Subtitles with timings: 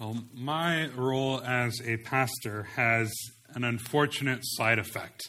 [0.00, 3.12] Well, my role as a pastor has
[3.54, 5.28] an unfortunate side effect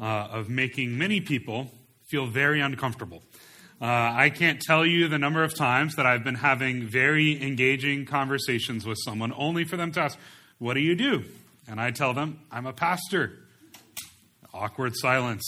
[0.00, 1.70] uh, of making many people
[2.08, 3.22] feel very uncomfortable.
[3.78, 8.06] Uh, I can't tell you the number of times that I've been having very engaging
[8.06, 10.18] conversations with someone only for them to ask,
[10.56, 11.24] What do you do?
[11.68, 13.40] And I tell them, I'm a pastor.
[14.54, 15.44] Awkward silence.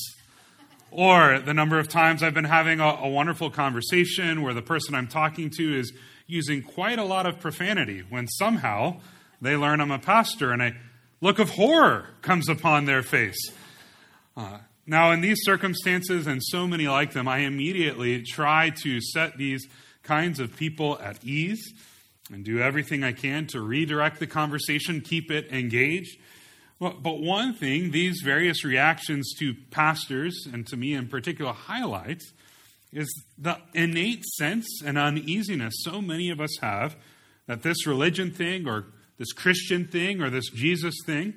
[0.90, 4.94] Or the number of times I've been having a, a wonderful conversation where the person
[4.94, 5.94] I'm talking to is
[6.30, 9.00] using quite a lot of profanity when somehow
[9.40, 10.74] they learn I'm a pastor and a
[11.20, 13.50] look of horror comes upon their face.
[14.36, 19.36] Uh, now, in these circumstances and so many like them, I immediately try to set
[19.36, 19.66] these
[20.02, 21.72] kinds of people at ease
[22.32, 26.18] and do everything I can to redirect the conversation, keep it engaged.
[26.78, 32.32] But one thing these various reactions to pastors, and to me in particular, highlights
[32.92, 33.08] is
[33.38, 36.96] the innate sense and uneasiness so many of us have
[37.46, 38.86] that this religion thing or
[39.18, 41.34] this Christian thing or this Jesus thing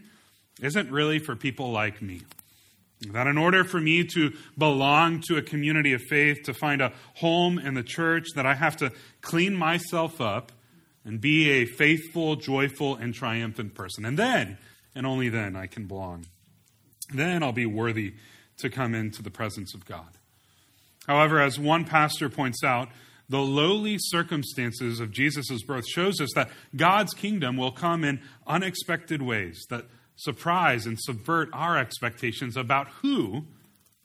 [0.62, 2.22] isn't really for people like me.
[3.12, 6.94] That in order for me to belong to a community of faith, to find a
[7.16, 8.92] home in the church, that I have to
[9.22, 10.52] clean myself up
[11.04, 14.06] and be a faithful, joyful, and triumphant person.
[14.06, 14.58] And then,
[14.96, 16.28] and only then, I can belong.
[17.14, 18.14] Then I'll be worthy
[18.60, 20.18] to come into the presence of God.
[21.08, 22.90] However, as one pastor points out,
[23.30, 29.22] the lowly circumstances of Jesus' birth shows us that God's kingdom will come in unexpected
[29.22, 33.46] ways that surprise and subvert our expectations about who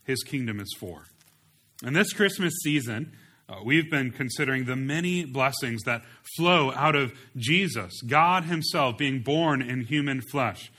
[0.05, 1.05] his kingdom is for.
[1.85, 3.13] In this Christmas season,
[3.49, 6.03] uh, we've been considering the many blessings that
[6.37, 10.71] flow out of Jesus, God Himself being born in human flesh.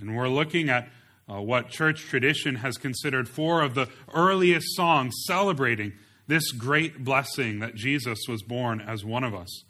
[0.00, 0.88] And we're looking at
[1.30, 5.92] uh, what church tradition has considered four of the earliest songs celebrating
[6.26, 9.64] this great blessing that Jesus was born as one of us.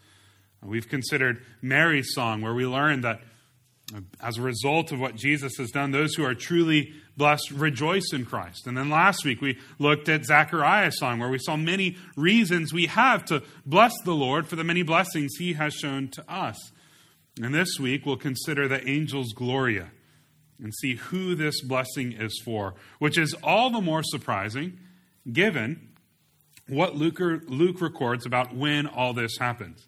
[0.62, 3.20] Uh, we've considered Mary's song, where we learn that
[3.94, 8.12] uh, as a result of what Jesus has done, those who are truly blessed rejoice
[8.12, 8.66] in Christ.
[8.66, 12.87] And then last week we looked at Zechariah's song, where we saw many reasons we
[12.87, 16.72] have to bless the Lord for the many blessings he has shown to us.
[17.43, 19.91] And this week we'll consider the angel's Gloria
[20.62, 24.78] and see who this blessing is for, which is all the more surprising
[25.31, 25.88] given
[26.69, 29.87] what Luke, Luke records about when all this happens.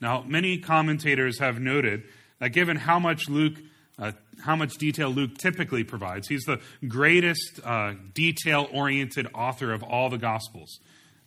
[0.00, 2.04] Now, many commentators have noted
[2.38, 3.54] that given how much Luke,
[3.98, 4.12] uh,
[4.42, 10.18] how much detail Luke typically provides, he's the greatest uh, detail-oriented author of all the
[10.18, 10.78] Gospels.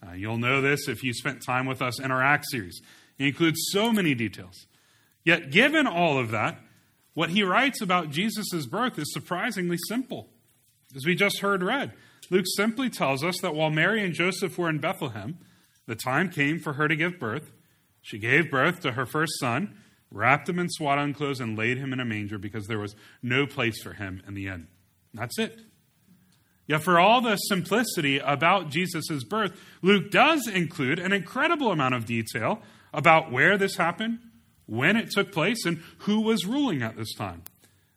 [0.05, 2.81] Uh, you'll know this if you spent time with us in our Acts series.
[3.17, 4.65] He includes so many details.
[5.23, 6.59] Yet, given all of that,
[7.13, 10.29] what he writes about Jesus' birth is surprisingly simple.
[10.95, 11.93] As we just heard read,
[12.29, 15.37] Luke simply tells us that while Mary and Joseph were in Bethlehem,
[15.87, 17.51] the time came for her to give birth.
[18.01, 19.75] She gave birth to her first son,
[20.09, 23.45] wrapped him in swaddling clothes, and laid him in a manger because there was no
[23.45, 24.67] place for him in the inn.
[25.13, 25.59] That's it.
[26.67, 32.05] Yet, for all the simplicity about Jesus' birth, Luke does include an incredible amount of
[32.05, 32.61] detail
[32.93, 34.19] about where this happened,
[34.71, 37.43] when it took place, and who was ruling at this time.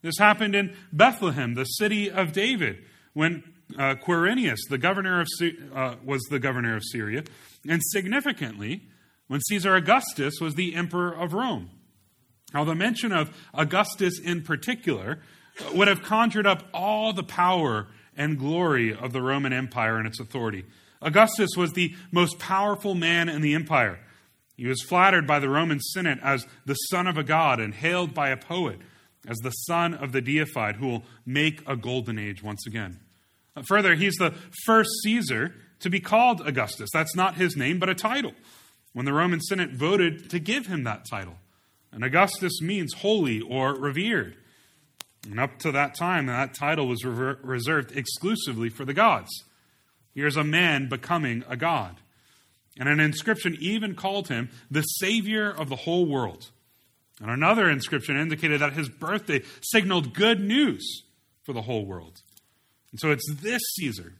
[0.02, 3.44] This happened in Bethlehem, the city of David, when
[3.78, 5.28] uh, Quirinius, the governor of
[5.72, 7.22] uh, was the governor of Syria,
[7.68, 8.82] and significantly,
[9.28, 11.70] when Caesar Augustus was the emperor of Rome.
[12.52, 15.20] Now, the mention of Augustus in particular
[15.74, 17.86] would have conjured up all the power
[18.16, 20.64] and glory of the Roman Empire and its authority.
[21.00, 24.00] Augustus was the most powerful man in the empire.
[24.56, 28.14] He was flattered by the Roman Senate as the son of a god and hailed
[28.14, 28.78] by a poet
[29.26, 33.00] as the son of the deified who will make a golden age once again.
[33.56, 34.34] Uh, further, he's the
[34.64, 36.90] first Caesar to be called Augustus.
[36.92, 38.32] That's not his name, but a title.
[38.92, 41.36] When the Roman Senate voted to give him that title.
[41.90, 44.36] And Augustus means holy or revered.
[45.28, 49.30] And up to that time, that title was reserved exclusively for the gods.
[50.14, 51.96] Here's a man becoming a god.
[52.78, 56.50] And an inscription even called him the Savior of the whole world.
[57.20, 61.04] And another inscription indicated that his birthday signaled good news
[61.44, 62.22] for the whole world.
[62.90, 64.14] And so it's this Caesar,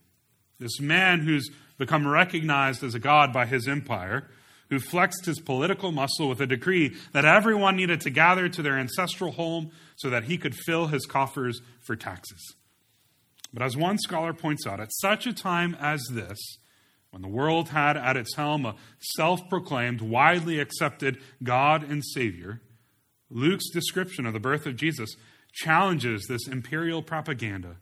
[0.59, 4.29] this man who's become recognized as a god by his empire,
[4.71, 8.79] who flexed his political muscle with a decree that everyone needed to gather to their
[8.79, 12.55] ancestral home so that he could fill his coffers for taxes.
[13.53, 16.39] But as one scholar points out, at such a time as this,
[17.15, 22.61] when the world had at its helm a self proclaimed, widely accepted God and Savior,
[23.31, 25.15] Luke's description of the birth of Jesus
[25.53, 27.77] challenges this imperial propaganda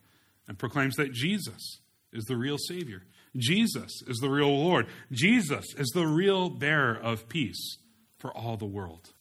[0.46, 1.80] and proclaims that Jesus
[2.12, 3.04] is the real Savior.
[3.34, 4.86] Jesus is the real Lord.
[5.10, 7.78] Jesus is the real bearer of peace
[8.18, 9.14] for all the world.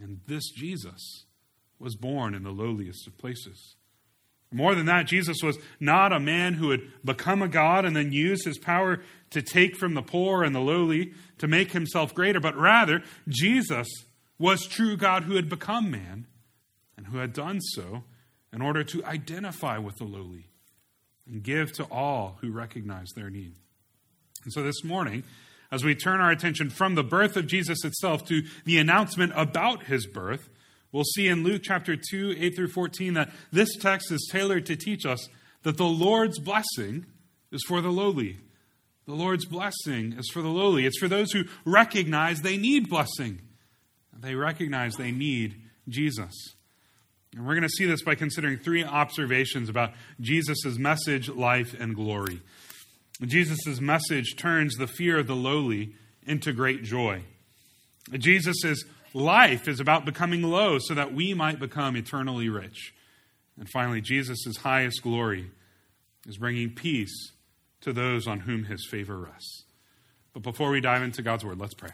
[0.00, 1.24] And this Jesus
[1.80, 3.74] was born in the lowliest of places.
[4.54, 8.12] More than that, Jesus was not a man who would become a God and then
[8.12, 12.38] use his power to take from the poor and the lowly to make himself greater,
[12.38, 13.88] but rather, Jesus
[14.38, 16.28] was true God who had become man
[16.96, 18.04] and who had done so
[18.52, 20.46] in order to identify with the lowly
[21.26, 23.56] and give to all who recognize their need.
[24.44, 25.24] And so this morning,
[25.72, 29.84] as we turn our attention from the birth of Jesus itself to the announcement about
[29.86, 30.48] his birth,
[30.94, 34.76] we'll see in Luke chapter 2, 8 through 14, that this text is tailored to
[34.76, 35.28] teach us
[35.64, 37.04] that the Lord's blessing
[37.50, 38.38] is for the lowly.
[39.06, 40.86] The Lord's blessing is for the lowly.
[40.86, 43.40] It's for those who recognize they need blessing.
[44.16, 45.56] They recognize they need
[45.88, 46.32] Jesus.
[47.34, 51.96] And we're going to see this by considering three observations about Jesus' message, life, and
[51.96, 52.40] glory.
[53.20, 55.94] Jesus' message turns the fear of the lowly
[56.24, 57.22] into great joy.
[58.12, 58.84] Jesus'
[59.14, 62.92] life is about becoming low so that we might become eternally rich.
[63.58, 65.50] And finally, Jesus' highest glory
[66.26, 67.32] is bringing peace
[67.80, 69.64] to those on whom his favor rests.
[70.32, 71.92] But before we dive into God's word, let's pray.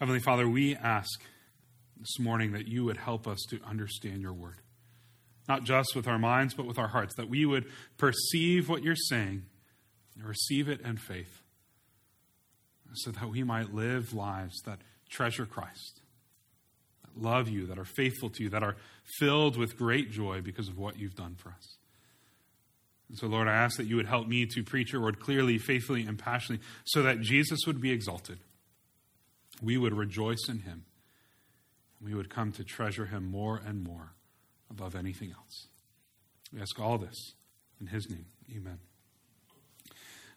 [0.00, 1.20] Heavenly Father, we ask
[1.98, 4.56] this morning that you would help us to understand your word
[5.48, 7.64] not just with our minds, but with our hearts, that we would
[7.96, 9.44] perceive what you're saying
[10.14, 11.40] and receive it in faith,
[12.92, 16.00] so that we might live lives that treasure Christ,
[17.02, 18.76] that love you, that are faithful to you, that are
[19.18, 21.76] filled with great joy because of what you've done for us.
[23.08, 25.58] And so, Lord, I ask that you would help me to preach your word clearly,
[25.58, 28.38] faithfully, and passionately, so that Jesus would be exalted.
[29.62, 30.84] We would rejoice in him.
[31.98, 34.12] And We would come to treasure him more and more
[34.70, 35.68] above anything else.
[36.52, 37.34] We ask all this
[37.80, 38.26] in His name.
[38.54, 38.78] Amen.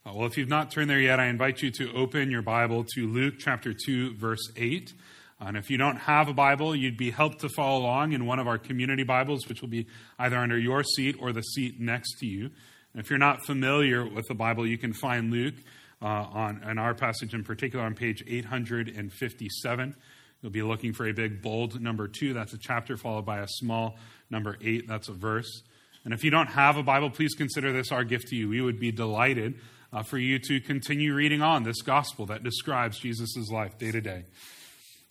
[0.03, 2.83] Uh, well, if you've not turned there yet, I invite you to open your Bible
[2.95, 4.93] to Luke chapter 2, verse 8.
[5.39, 8.25] Uh, and if you don't have a Bible, you'd be helped to follow along in
[8.25, 9.85] one of our community Bibles, which will be
[10.17, 12.45] either under your seat or the seat next to you.
[12.45, 15.53] And if you're not familiar with the Bible, you can find Luke
[16.01, 19.95] uh, on in our passage in particular on page 857.
[20.41, 22.33] You'll be looking for a big bold number two.
[22.33, 23.97] That's a chapter followed by a small
[24.31, 24.87] number eight.
[24.87, 25.61] That's a verse.
[26.03, 28.49] And if you don't have a Bible, please consider this our gift to you.
[28.49, 29.59] We would be delighted
[29.93, 34.01] uh, for you to continue reading on this gospel that describes Jesus' life day to
[34.01, 34.25] day.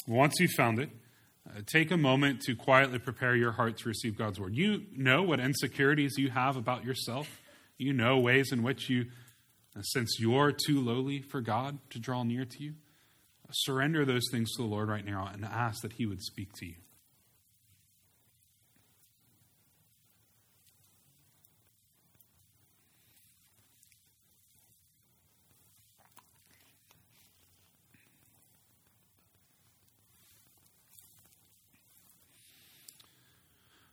[0.06, 0.91] Once you've found it,
[1.49, 4.55] uh, take a moment to quietly prepare your heart to receive God's word.
[4.55, 7.41] You know what insecurities you have about yourself.
[7.79, 9.06] You know ways in which you,
[9.77, 12.75] uh, since you're too lowly for God to draw near to you,
[13.53, 16.67] surrender those things to the Lord right now and ask that He would speak to
[16.67, 16.75] you.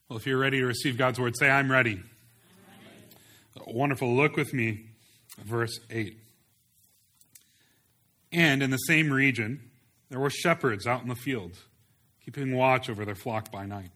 [0.09, 1.95] Well, if you're ready to receive God's word, say, I'm ready.
[1.95, 2.03] I'm
[3.59, 3.77] ready.
[3.77, 4.15] Wonderful.
[4.15, 4.85] Look with me,
[5.43, 6.17] verse 8.
[8.31, 9.69] And in the same region,
[10.09, 11.57] there were shepherds out in the field,
[12.23, 13.91] keeping watch over their flock by night.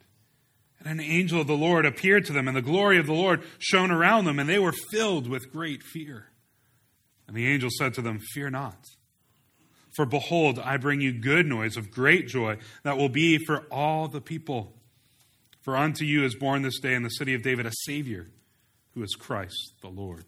[0.84, 3.44] And an angel of the Lord appeared to them, and the glory of the Lord
[3.60, 6.26] shone around them, and they were filled with great fear.
[7.26, 8.84] And the angel said to them, Fear not.
[9.96, 14.10] For behold, I bring you good news of great joy that will be for all
[14.10, 14.74] the people.
[15.62, 18.28] For unto you is born this day in the city of David a Savior,
[18.94, 20.26] who is Christ the Lord.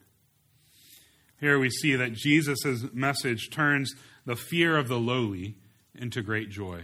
[1.39, 3.93] Here we see that Jesus' message turns
[4.25, 5.57] the fear of the lowly
[5.95, 6.83] into great joy.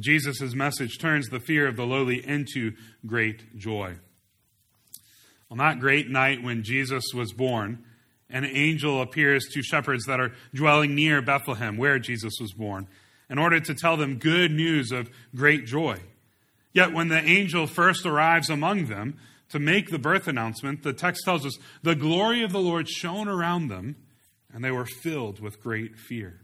[0.00, 2.72] Jesus' message turns the fear of the lowly into
[3.06, 3.94] great joy.
[5.50, 7.84] On that great night when Jesus was born,
[8.28, 12.86] an angel appears to shepherds that are dwelling near Bethlehem, where Jesus was born,
[13.28, 15.98] in order to tell them good news of great joy.
[16.72, 19.18] Yet when the angel first arrives among them,
[19.50, 23.28] to make the birth announcement, the text tells us the glory of the Lord shone
[23.28, 23.96] around them,
[24.52, 26.40] and they were filled with great fear.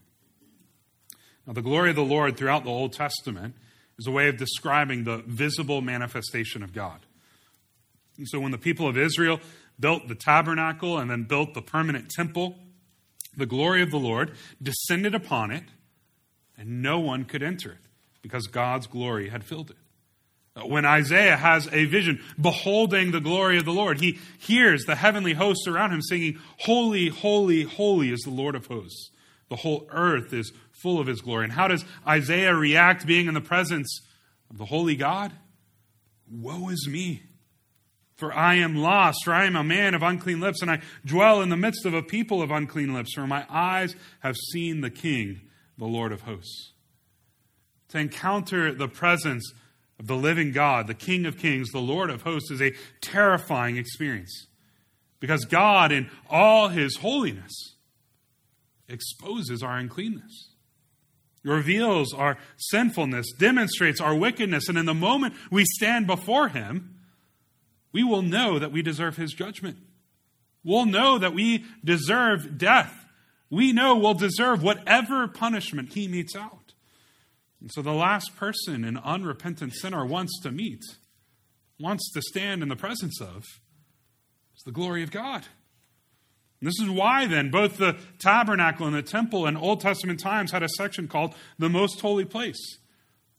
[1.47, 3.55] Now, the glory of the Lord throughout the Old Testament
[3.99, 7.07] is a way of describing the visible manifestation of God.
[8.19, 9.39] And so, when the people of Israel
[9.79, 12.57] built the tabernacle and then built the permanent temple,
[13.37, 15.65] the glory of the Lord descended upon it,
[16.59, 17.87] and no one could enter it
[18.23, 19.77] because God's glory had filled it.
[20.57, 24.95] Uh, when Isaiah has a vision beholding the glory of the Lord, he hears the
[24.95, 29.11] heavenly hosts around him singing, Holy, holy, holy is the Lord of hosts.
[29.51, 31.45] The whole earth is full of his glory.
[31.45, 34.01] And how does Isaiah react being in the presence
[34.51, 35.33] of the holy God?
[36.29, 37.23] Woe is me,
[38.17, 41.43] for I am lost, for I am a man of unclean lips, and I dwell
[41.43, 44.91] in the midst of a people of unclean lips, for my eyes have seen the
[44.91, 45.43] King,
[45.79, 46.73] the Lord of hosts.
[47.89, 49.53] to encounter the presence
[49.99, 53.77] of the living God, the King of Kings, the Lord of hosts, is a terrifying
[53.77, 54.47] experience.
[55.21, 57.77] Because God, in all his holiness,
[58.89, 60.51] exposes our uncleanness,
[61.43, 66.97] reveals our sinfulness, demonstrates our wickedness, and in the moment we stand before him,
[67.93, 69.79] we will know that we deserve his judgment.
[70.63, 73.07] We'll know that we deserve death.
[73.49, 76.66] We know we'll deserve whatever punishment he metes out.
[77.61, 80.83] And so the last person an unrepentant sinner wants to meet,
[81.81, 83.45] wants to stand in the presence of,
[84.57, 85.47] is the glory of God.
[86.61, 90.53] And this is why, then, both the tabernacle and the temple in Old Testament times
[90.53, 92.79] had a section called the most holy place.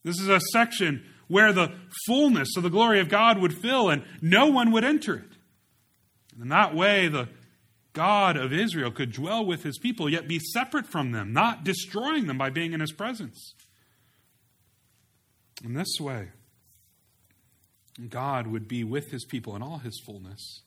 [0.04, 1.74] This is a section where the
[2.06, 5.32] fullness of the glory of God would fill and no one would enter it.
[6.34, 7.28] And in that way, the
[7.94, 12.28] God of Israel could dwell with his people, yet be separate from them, not destroying
[12.28, 13.56] them by being in his presence.
[15.64, 16.30] In this way,
[18.10, 20.62] God would be with his people in all his fullness,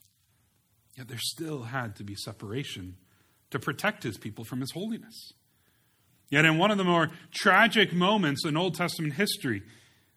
[0.96, 2.96] yet there still had to be separation
[3.50, 5.32] to protect his people from his holiness.
[6.28, 9.62] Yet, in one of the more tragic moments in Old Testament history,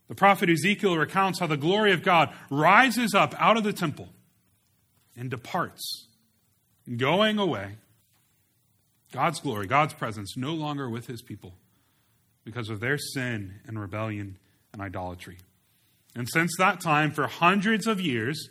[0.08, 4.10] the prophet Ezekiel recounts how the glory of God rises up out of the temple
[5.16, 6.08] and departs,
[6.98, 7.78] going away.
[9.12, 11.54] God's glory, God's presence, no longer with his people
[12.44, 14.38] because of their sin and rebellion
[14.74, 15.38] and idolatry.
[16.16, 18.50] And since that time, for hundreds of years,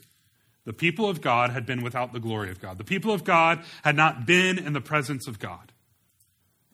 [0.64, 2.78] the people of God had been without the glory of God.
[2.78, 5.72] The people of God had not been in the presence of God.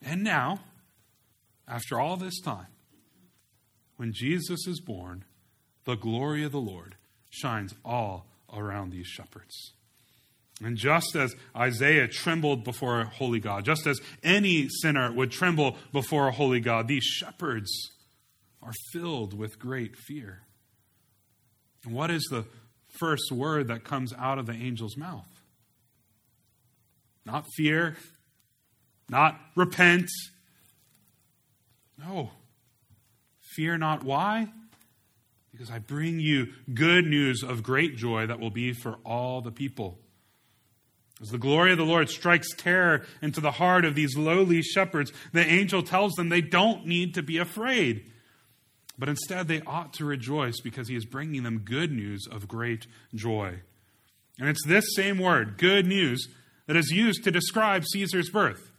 [0.01, 0.61] And now,
[1.67, 2.67] after all this time,
[3.97, 5.25] when Jesus is born,
[5.85, 6.95] the glory of the Lord
[7.29, 9.73] shines all around these shepherds.
[10.63, 15.77] And just as Isaiah trembled before a holy God, just as any sinner would tremble
[15.93, 17.91] before a holy God, these shepherds
[18.61, 20.41] are filled with great fear.
[21.85, 22.45] And what is the
[22.99, 25.27] first word that comes out of the angel's mouth?
[27.25, 27.95] Not fear,
[29.09, 30.09] not repent.
[31.97, 32.31] No.
[33.55, 34.03] Fear not.
[34.03, 34.49] Why?
[35.51, 39.51] Because I bring you good news of great joy that will be for all the
[39.51, 39.99] people.
[41.21, 45.11] As the glory of the Lord strikes terror into the heart of these lowly shepherds,
[45.33, 48.09] the angel tells them they don't need to be afraid.
[48.99, 52.85] But instead, they ought to rejoice because he is bringing them good news of great
[53.15, 53.61] joy.
[54.37, 56.27] And it's this same word, good news,
[56.67, 58.71] that is used to describe Caesar's birth.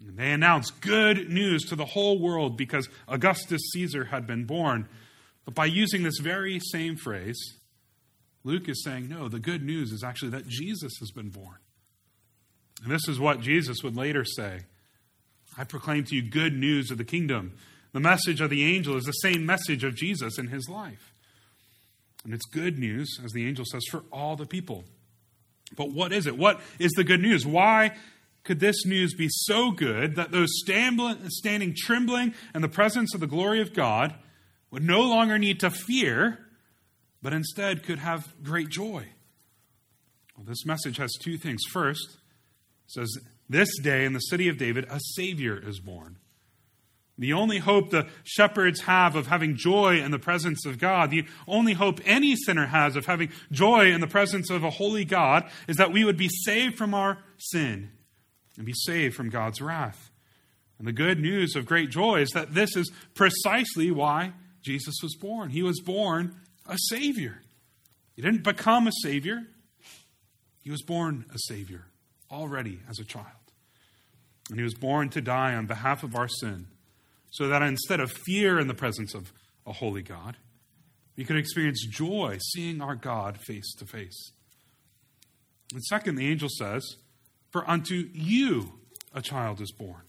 [0.00, 4.88] And they announce good news to the whole world because Augustus Caesar had been born.
[5.44, 7.38] But by using this very same phrase,
[8.42, 11.58] Luke is saying, no, the good news is actually that Jesus has been born.
[12.82, 14.60] And this is what Jesus would later say
[15.58, 17.52] I proclaim to you good news of the kingdom.
[17.92, 21.12] The message of the angel is the same message of Jesus in his life.
[22.24, 24.84] And it's good news, as the angel says, for all the people.
[25.76, 26.36] But what is it?
[26.36, 27.46] What is the good news?
[27.46, 27.92] Why
[28.44, 33.26] could this news be so good that those standing trembling in the presence of the
[33.26, 34.14] glory of God
[34.70, 36.46] would no longer need to fear?
[37.22, 39.06] but instead could have great joy.
[40.36, 41.60] Well, this message has two things.
[41.70, 42.18] First,
[42.86, 43.08] says,
[43.48, 46.16] This day in the city of David, a Savior is born.
[47.20, 51.26] The only hope the shepherds have of having joy in the presence of God, the
[51.46, 55.48] only hope any sinner has of having joy in the presence of a holy God,
[55.68, 57.90] is that we would be saved from our sin
[58.56, 60.10] and be saved from God's wrath.
[60.78, 65.14] And the good news of great joy is that this is precisely why Jesus was
[65.14, 65.50] born.
[65.50, 66.36] He was born
[66.66, 67.42] a Savior.
[68.16, 69.46] He didn't become a Savior,
[70.62, 71.84] he was born a Savior
[72.30, 73.26] already as a child.
[74.48, 76.68] And he was born to die on behalf of our sin,
[77.30, 79.32] so that instead of fear in the presence of
[79.66, 80.36] a holy God,
[81.16, 84.32] we could experience joy seeing our God face to face.
[85.72, 86.96] And second, the angel says,
[87.50, 88.72] For unto you
[89.14, 90.02] a child is born.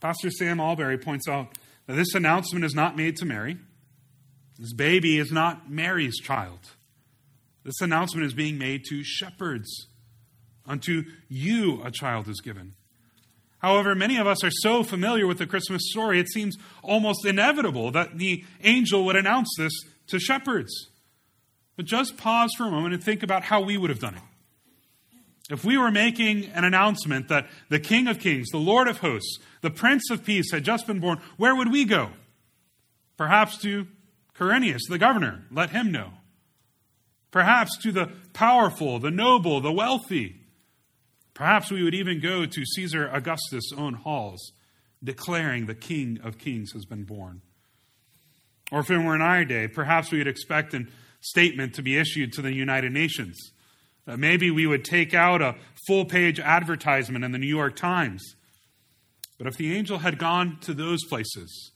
[0.00, 3.58] Pastor Sam Allberry points out that this announcement is not made to Mary.
[4.58, 6.70] This baby is not Mary's child.
[7.64, 9.88] This announcement is being made to shepherds.
[10.66, 12.74] Unto you a child is given.
[13.60, 17.90] However, many of us are so familiar with the Christmas story, it seems almost inevitable
[17.92, 19.72] that the angel would announce this
[20.08, 20.88] to shepherds.
[21.76, 24.22] But just pause for a moment and think about how we would have done it.
[25.50, 29.38] If we were making an announcement that the King of Kings, the Lord of Hosts,
[29.62, 32.10] the Prince of Peace had just been born, where would we go?
[33.16, 33.86] Perhaps to
[34.38, 36.12] Quirinius, the governor, let him know.
[37.30, 40.39] Perhaps to the powerful, the noble, the wealthy.
[41.40, 44.52] Perhaps we would even go to Caesar Augustus' own halls
[45.02, 47.40] declaring the King of Kings has been born.
[48.70, 50.84] Or if it were in our day, perhaps we would expect a
[51.22, 53.38] statement to be issued to the United Nations.
[54.06, 55.56] Uh, maybe we would take out a
[55.86, 58.22] full page advertisement in the New York Times.
[59.38, 61.72] But if the angel had gone to those places,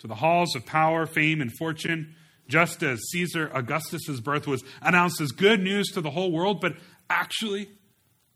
[0.00, 2.14] to the halls of power, fame, and fortune,
[2.46, 6.74] just as Caesar Augustus's birth was announced as good news to the whole world, but
[7.08, 7.70] actually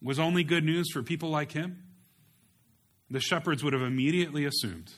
[0.03, 1.83] was only good news for people like him,
[3.11, 4.93] the shepherds would have immediately assumed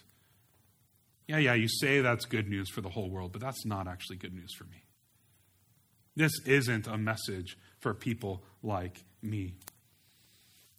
[1.28, 4.16] yeah, yeah, you say that's good news for the whole world, but that's not actually
[4.16, 4.82] good news for me.
[6.16, 9.52] This isn't a message for people like me.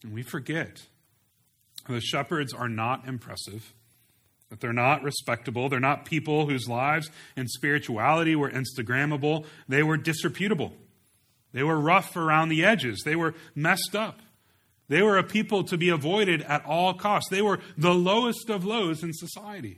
[0.04, 0.82] And we forget
[1.88, 3.74] the shepherds are not impressive,
[4.50, 9.98] that they're not respectable, they're not people whose lives and spirituality were Instagrammable, they were
[9.98, 10.74] disreputable.
[11.52, 14.20] They were rough around the edges, they were messed up.
[14.88, 17.30] They were a people to be avoided at all costs.
[17.30, 19.78] They were the lowest of lows in society.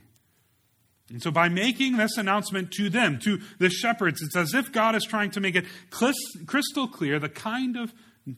[1.10, 4.94] And so, by making this announcement to them, to the shepherds, it's as if God
[4.94, 7.92] is trying to make it crystal clear the kind of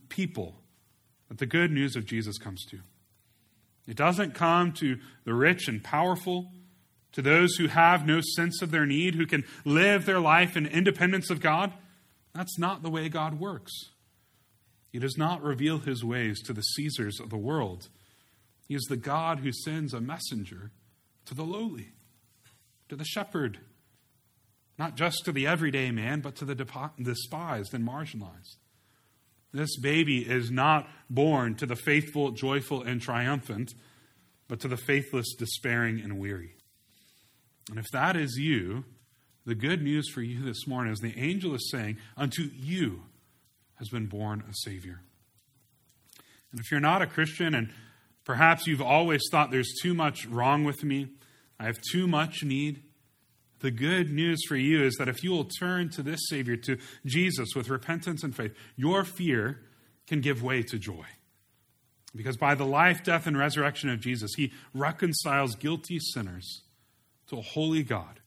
[0.09, 0.57] people
[1.29, 2.81] that the good news of Jesus comes to.
[3.87, 6.50] It doesn't come to the rich and powerful,
[7.12, 10.67] to those who have no sense of their need, who can live their life in
[10.67, 11.73] independence of God.
[12.35, 13.73] That's not the way God works.
[14.91, 17.88] He does not reveal his ways to the Caesars of the world.
[18.69, 20.71] He is the God who sends a messenger
[21.26, 21.95] to the lowly
[22.88, 23.59] to the shepherd,
[24.79, 28.57] not just to the everyday man, but to the despised and marginalized.
[29.53, 33.73] This baby is not born to the faithful, joyful, and triumphant,
[34.49, 36.57] but to the faithless, despairing, and weary.
[37.71, 38.85] And if that is you,
[39.47, 43.03] the good news for you this morning is the angel is saying, Unto you
[43.77, 45.01] has been born a Savior.
[46.51, 47.71] And if you're not a Christian and
[48.25, 51.09] perhaps you've always thought there's too much wrong with me,
[51.59, 52.83] I have too much need.
[53.61, 56.79] The good news for you is that if you will turn to this Savior, to
[57.05, 59.61] Jesus, with repentance and faith, your fear
[60.07, 61.07] can give way to joy.
[62.14, 66.62] Because by the life, death, and resurrection of Jesus, He reconciles guilty sinners
[67.29, 68.21] to a holy God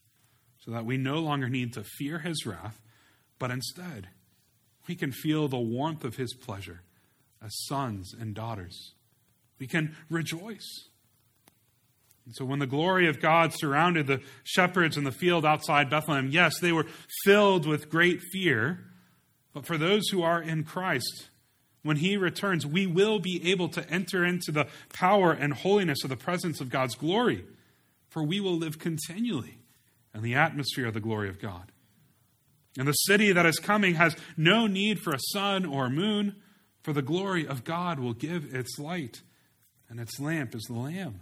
[0.68, 2.78] so that we no longer need to fear His wrath,
[3.38, 4.08] but instead,
[4.86, 6.82] we can feel the warmth of His pleasure
[7.42, 8.92] as sons and daughters.
[9.58, 10.88] We can rejoice
[12.26, 16.28] and so when the glory of God surrounded the shepherds in the field outside Bethlehem,
[16.30, 16.84] yes, they were
[17.24, 18.80] filled with great fear.
[19.54, 21.30] But for those who are in Christ,
[21.82, 26.10] when he returns, we will be able to enter into the power and holiness of
[26.10, 27.46] the presence of God's glory,
[28.10, 29.56] for we will live continually
[30.14, 31.72] in the atmosphere of the glory of God.
[32.78, 36.36] And the city that is coming has no need for a sun or a moon,
[36.82, 39.22] for the glory of God will give its light,
[39.88, 41.20] and its lamp is the Lamb.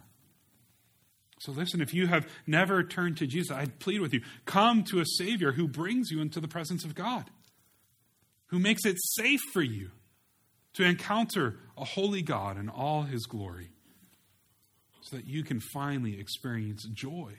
[1.41, 5.01] So, listen, if you have never turned to Jesus, I plead with you come to
[5.01, 7.31] a Savior who brings you into the presence of God,
[8.47, 9.91] who makes it safe for you
[10.75, 13.71] to encounter a holy God in all his glory,
[15.03, 17.35] so that you can finally experience joy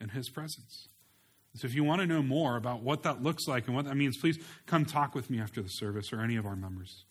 [0.00, 0.88] in his presence.
[1.56, 3.96] So, if you want to know more about what that looks like and what that
[3.96, 7.04] means, please come talk with me after the service or any of our members.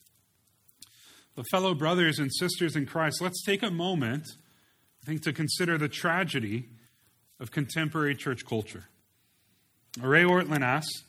[1.35, 4.25] The fellow brothers and sisters in Christ, let's take a moment
[5.03, 6.69] I think to consider the tragedy
[7.39, 8.85] of contemporary church culture.
[10.01, 11.03] Ray Ortlund asks,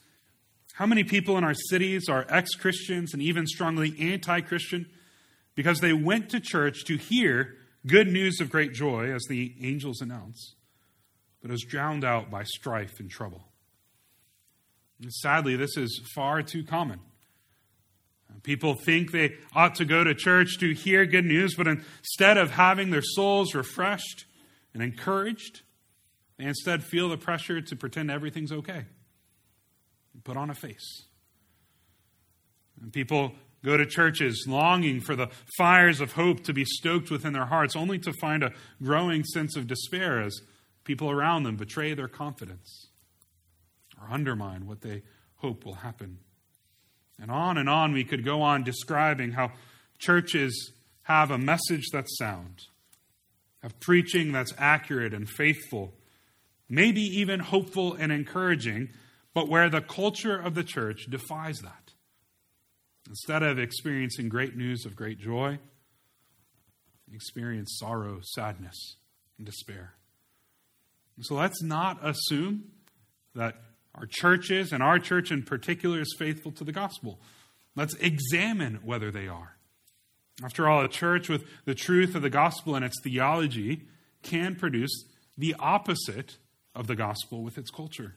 [0.74, 4.86] how many people in our cities are ex Christians and even strongly anti Christian
[5.56, 10.00] because they went to church to hear good news of great joy, as the angels
[10.00, 10.54] announce,
[11.42, 13.44] but is drowned out by strife and trouble?
[15.00, 17.00] And sadly, this is far too common.
[18.42, 22.52] People think they ought to go to church to hear good news, but instead of
[22.52, 24.26] having their souls refreshed
[24.74, 25.62] and encouraged,
[26.36, 28.84] they instead feel the pressure to pretend everything's okay
[30.14, 31.04] and put on a face.
[32.80, 33.32] And people
[33.64, 37.74] go to churches longing for the fires of hope to be stoked within their hearts,
[37.74, 40.40] only to find a growing sense of despair as
[40.88, 42.86] people around them betray their confidence
[44.00, 45.02] or undermine what they
[45.36, 46.18] hope will happen.
[47.20, 49.52] And on and on we could go on describing how
[49.98, 50.72] churches
[51.02, 52.62] have a message that's sound,
[53.62, 55.92] have preaching that's accurate and faithful,
[56.70, 58.88] maybe even hopeful and encouraging,
[59.34, 61.92] but where the culture of the church defies that.
[63.06, 65.58] Instead of experiencing great news of great joy,
[67.12, 68.96] experience sorrow, sadness,
[69.36, 69.97] and despair.
[71.24, 72.64] So let's not assume
[73.34, 73.56] that
[73.94, 77.18] our churches, and our church in particular, is faithful to the gospel.
[77.74, 79.56] Let's examine whether they are.
[80.44, 83.82] After all, a church with the truth of the gospel and its theology
[84.22, 85.04] can produce
[85.36, 86.36] the opposite
[86.74, 88.14] of the gospel with its culture.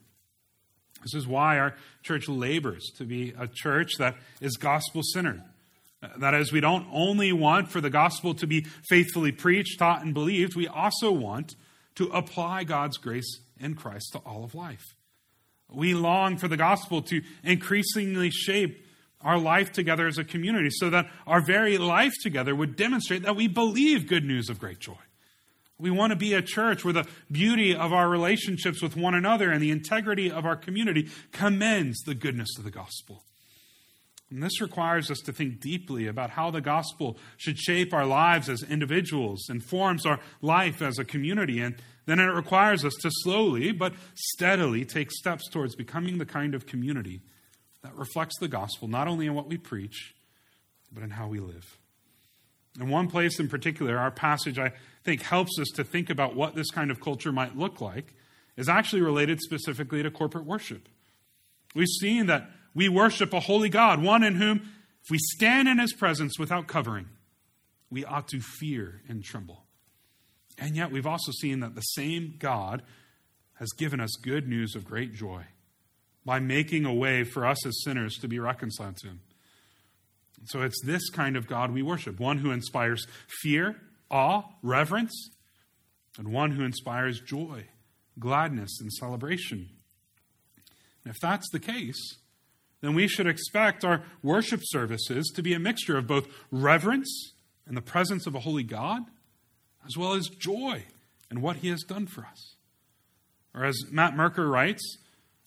[1.02, 5.42] This is why our church labors to be a church that is gospel centered.
[6.18, 10.14] That is, we don't only want for the gospel to be faithfully preached, taught, and
[10.14, 11.56] believed, we also want
[11.96, 14.96] to apply God's grace in Christ to all of life.
[15.70, 18.86] We long for the gospel to increasingly shape
[19.22, 23.36] our life together as a community so that our very life together would demonstrate that
[23.36, 24.98] we believe good news of great joy.
[25.78, 29.52] We want to be a church where the beauty of our relationships with one another
[29.52, 33.24] and the integrity of our community commends the goodness of the gospel.
[34.32, 38.48] And this requires us to think deeply about how the gospel should shape our lives
[38.50, 41.60] as individuals and forms our life as a community.
[41.60, 46.56] And then it requires us to slowly but steadily take steps towards becoming the kind
[46.56, 47.22] of community
[47.84, 50.16] that reflects the gospel, not only in what we preach,
[50.94, 51.78] but in how we live.
[52.80, 54.72] In one place in particular, our passage, I
[55.04, 58.14] think, helps us to think about what this kind of culture might look like,
[58.56, 60.88] is actually related specifically to corporate worship.
[61.76, 64.70] We've seen that we worship a holy God, one in whom,
[65.04, 67.08] if we stand in his presence without covering,
[67.90, 69.66] we ought to fear and tremble.
[70.58, 72.84] And yet, we've also seen that the same God
[73.56, 75.44] has given us good news of great joy
[76.26, 79.22] by making a way for us as sinners to be reconciled to him.
[80.46, 83.06] So it's this kind of God we worship one who inspires
[83.42, 83.76] fear,
[84.10, 85.30] awe, reverence,
[86.18, 87.66] and one who inspires joy,
[88.20, 89.70] gladness, and celebration.
[91.04, 92.18] And if that's the case,
[92.82, 97.34] then we should expect our worship services to be a mixture of both reverence
[97.68, 99.04] and the presence of a holy God,
[99.86, 100.84] as well as joy
[101.30, 102.56] and what he has done for us.
[103.54, 104.98] Or as Matt Merker writes,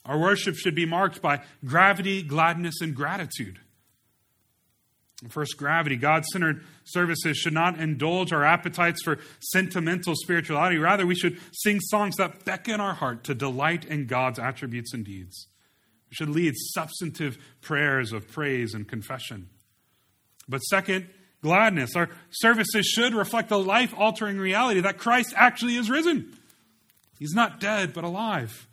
[0.04, 3.58] our worship should be marked by gravity, gladness, and gratitude.
[5.30, 5.96] First, gravity.
[5.96, 10.76] God centered services should not indulge our appetites for sentimental spirituality.
[10.76, 15.04] Rather, we should sing songs that beckon our heart to delight in God's attributes and
[15.04, 15.46] deeds.
[16.14, 19.48] Should lead substantive prayers of praise and confession.
[20.48, 21.08] But second,
[21.42, 21.96] gladness.
[21.96, 26.36] Our services should reflect the life altering reality that Christ actually is risen.
[27.18, 28.68] He's not dead, but alive.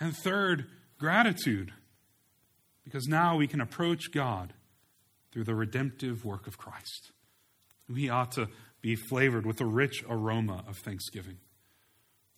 [0.00, 0.66] And third,
[0.98, 1.72] gratitude.
[2.84, 4.54] Because now we can approach God
[5.32, 7.12] through the redemptive work of Christ.
[7.88, 8.48] We ought to
[8.80, 11.38] be flavored with a rich aroma of thanksgiving.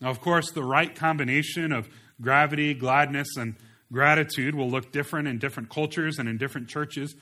[0.01, 1.88] Now, of course, the right combination of
[2.20, 3.57] gravity, gladness, and
[3.92, 7.14] gratitude will look different in different cultures and in different churches.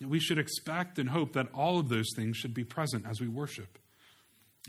[0.00, 3.28] We should expect and hope that all of those things should be present as we
[3.28, 3.78] worship.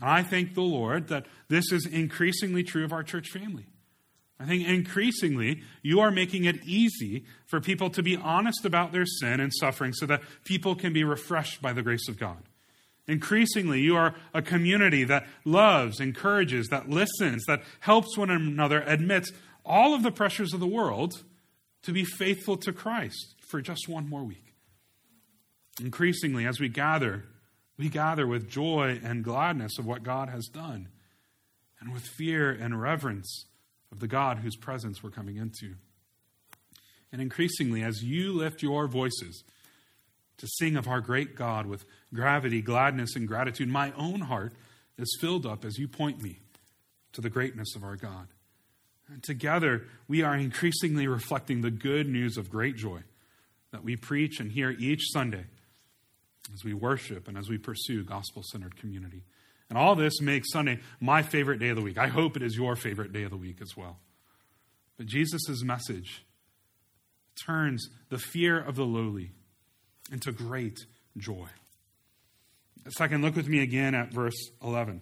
[0.01, 3.67] I thank the Lord that this is increasingly true of our church family.
[4.39, 9.05] I think increasingly you are making it easy for people to be honest about their
[9.05, 12.43] sin and suffering so that people can be refreshed by the grace of God.
[13.07, 19.31] Increasingly, you are a community that loves, encourages, that listens, that helps one another, admits
[19.65, 21.23] all of the pressures of the world
[21.83, 24.53] to be faithful to Christ for just one more week.
[25.81, 27.25] Increasingly, as we gather,
[27.77, 30.89] we gather with joy and gladness of what God has done,
[31.79, 33.45] and with fear and reverence
[33.91, 35.75] of the God whose presence we're coming into.
[37.11, 39.43] And increasingly, as you lift your voices
[40.37, 44.53] to sing of our great God with gravity, gladness, and gratitude, my own heart
[44.97, 46.39] is filled up as you point me
[47.11, 48.27] to the greatness of our God.
[49.09, 53.01] And together, we are increasingly reflecting the good news of great joy
[53.71, 55.45] that we preach and hear each Sunday
[56.53, 59.23] as we worship and as we pursue gospel centered community.
[59.69, 61.97] And all this makes Sunday my favorite day of the week.
[61.97, 63.97] I hope it is your favorite day of the week as well.
[64.97, 66.23] But Jesus' message
[67.45, 69.31] turns the fear of the lowly
[70.11, 70.79] into great
[71.17, 71.47] joy.
[72.89, 75.01] Second, look with me again at verse 11.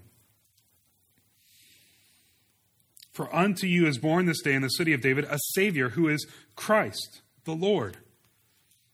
[3.11, 6.07] For unto you is born this day in the city of David a Savior who
[6.07, 7.97] is Christ, the Lord.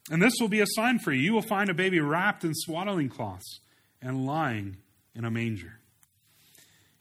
[0.09, 1.21] And this will be a sign for you.
[1.21, 3.59] You will find a baby wrapped in swaddling cloths
[4.01, 4.77] and lying
[5.13, 5.79] in a manger.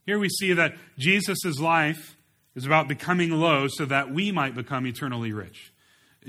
[0.04, 2.16] Here we see that Jesus' life
[2.54, 5.72] is about becoming low so that we might become eternally rich.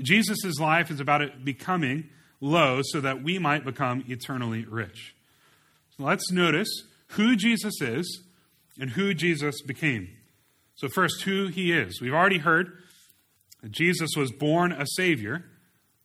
[0.00, 2.08] Jesus' life is about it becoming
[2.40, 5.14] low so that we might become eternally rich.
[5.96, 6.68] So let's notice
[7.08, 8.22] who Jesus is
[8.78, 10.10] and who Jesus became.
[10.78, 12.00] So, first, who he is.
[12.00, 12.72] We've already heard
[13.62, 15.44] that Jesus was born a Savior.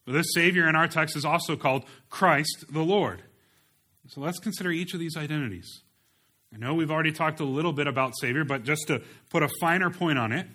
[0.03, 3.21] But this Savior in our text is also called Christ the Lord.
[4.07, 5.83] So let's consider each of these identities.
[6.51, 9.49] I know we've already talked a little bit about Savior, but just to put a
[9.61, 10.47] finer point on it,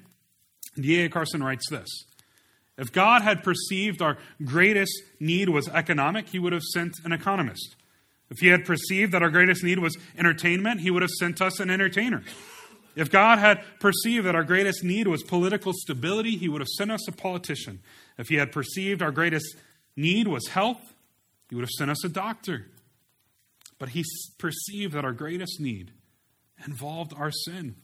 [0.81, 1.09] D.A.
[1.09, 1.89] Carson writes this
[2.77, 7.77] If God had perceived our greatest need was economic, he would have sent an economist.
[8.31, 11.61] If he had perceived that our greatest need was entertainment, he would have sent us
[11.61, 12.25] an entertainer.
[12.97, 16.91] If God had perceived that our greatest need was political stability, he would have sent
[16.91, 17.81] us a politician.
[18.19, 19.57] If he had perceived our greatest
[19.97, 20.95] need was health,
[21.49, 22.67] he would have sent us a doctor.
[23.79, 24.05] But he
[24.39, 25.93] perceived that our greatest need
[26.67, 27.77] involved our sin,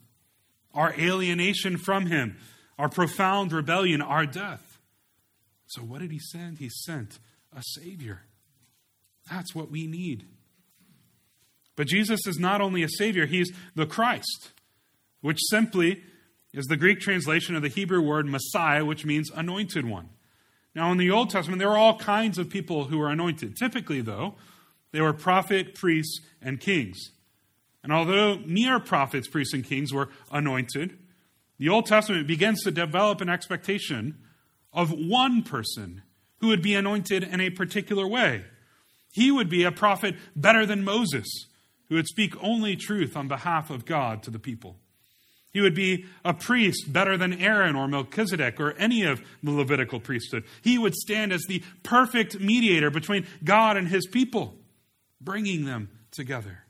[0.75, 2.37] our alienation from him,
[2.79, 4.79] our profound rebellion, our death.
[5.67, 6.59] So, what did he send?
[6.59, 7.19] He sent
[7.57, 8.23] a Savior.
[9.31, 10.27] That's what we need.
[11.77, 14.53] But Jesus is not only a Savior, He's the Christ,
[15.25, 16.03] which simply
[16.53, 20.11] is the Greek translation of the Hebrew word Messiah, which means anointed one.
[20.75, 23.57] Now, in the Old Testament, there were all kinds of people who were anointed.
[23.57, 24.35] Typically, though,
[24.93, 27.13] they were prophet, priests, and kings.
[27.83, 30.99] And although mere prophets, priests, and kings were anointed,
[31.59, 34.19] the Old Testament begins to develop an expectation
[34.75, 36.03] of one person
[36.41, 38.45] who would be anointed in a particular way.
[39.11, 41.47] He would be a prophet better than Moses,
[41.89, 44.77] who would speak only truth on behalf of God to the people.
[45.55, 50.01] He would be a priest better than Aaron or Melchizedek or any of the Levitical
[50.01, 50.43] priesthood.
[50.62, 54.57] He would stand as the perfect mediator between God and his people,
[55.21, 56.64] bringing them together.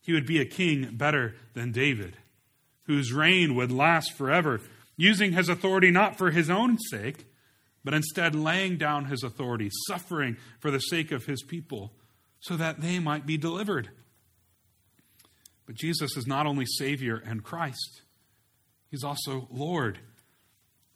[0.00, 2.16] He would be a king better than David,
[2.86, 4.60] whose reign would last forever,
[4.96, 7.26] using his authority not for his own sake,
[7.84, 11.92] but instead laying down his authority, suffering for the sake of his people,
[12.40, 13.90] so that they might be delivered.
[15.66, 18.02] But Jesus is not only Savior and Christ,
[18.90, 19.98] He's also Lord.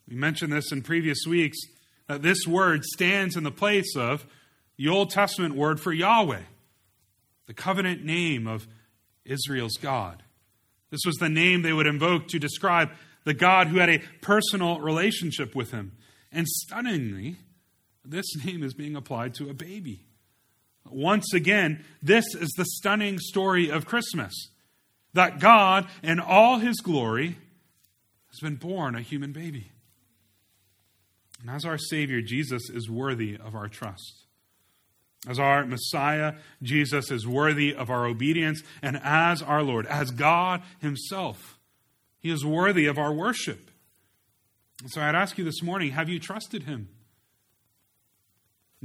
[0.09, 1.59] We mentioned this in previous weeks
[2.07, 4.27] that this word stands in the place of
[4.77, 6.43] the Old Testament word for Yahweh,
[7.47, 8.67] the covenant name of
[9.25, 10.23] Israel's God.
[10.91, 12.91] This was the name they would invoke to describe
[13.25, 15.93] the God who had a personal relationship with him.
[16.33, 17.37] And stunningly,
[18.05, 20.07] this name is being applied to a baby.
[20.89, 24.33] Once again, this is the stunning story of Christmas
[25.15, 27.37] that God, in all his glory,
[28.31, 29.71] has been born a human baby.
[31.41, 34.25] And as our Savior, Jesus is worthy of our trust.
[35.29, 38.63] As our Messiah, Jesus is worthy of our obedience.
[38.83, 41.59] And as our Lord, as God Himself,
[42.21, 43.71] He is worthy of our worship.
[44.83, 46.89] And so I'd ask you this morning have you trusted Him?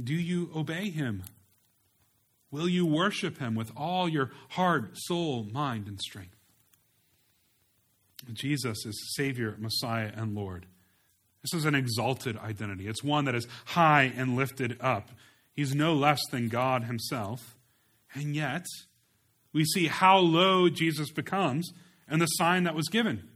[0.02, 1.22] Do you obey Him?
[2.50, 6.36] Will you worship him with all your heart, soul, mind, and strength?
[8.32, 10.66] Jesus is Savior, Messiah, and Lord.
[11.42, 12.88] This is an exalted identity.
[12.88, 15.10] It's one that is high and lifted up.
[15.52, 17.56] He's no less than God himself.
[18.14, 18.66] And yet,
[19.52, 21.70] we see how low Jesus becomes
[22.08, 23.28] and the sign that was given.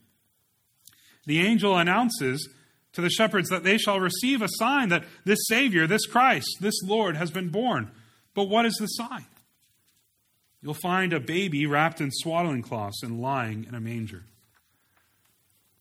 [1.27, 2.49] The angel announces
[2.93, 6.75] to the shepherds that they shall receive a sign that this Savior, this Christ, this
[6.83, 7.91] Lord has been born.
[8.35, 9.27] But what is the sign?
[10.63, 14.25] You'll find a baby wrapped in swaddling cloths and lying in a manger.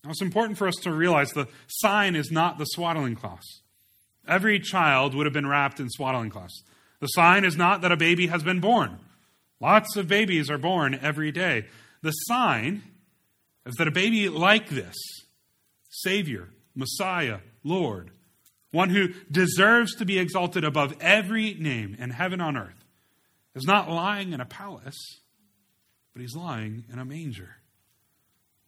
[0.03, 3.61] Now, it's important for us to realize the sign is not the swaddling cloths.
[4.27, 6.63] Every child would have been wrapped in swaddling cloths.
[7.01, 8.99] The sign is not that a baby has been born.
[9.59, 11.65] Lots of babies are born every day.
[12.01, 12.83] The sign
[13.65, 14.95] is that a baby like this,
[15.89, 18.11] Savior, Messiah, Lord,
[18.71, 22.85] one who deserves to be exalted above every name in heaven on earth,
[23.55, 25.21] is not lying in a palace,
[26.13, 27.55] but he's lying in a manger.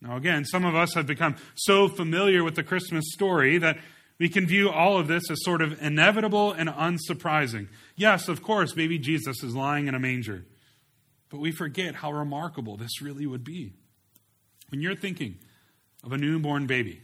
[0.00, 3.78] Now, again, some of us have become so familiar with the Christmas story that
[4.18, 7.68] we can view all of this as sort of inevitable and unsurprising.
[7.96, 10.44] Yes, of course, baby Jesus is lying in a manger.
[11.30, 13.72] But we forget how remarkable this really would be.
[14.68, 15.38] When you're thinking
[16.04, 17.02] of a newborn baby,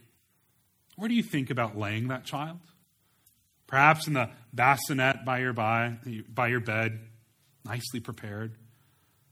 [0.97, 2.59] where do you think about laying that child?
[3.69, 6.99] Perhaps in the bassinet by your, by, by your bed,
[7.65, 8.57] nicely prepared.